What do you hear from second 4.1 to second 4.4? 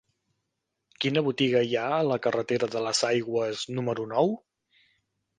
nou?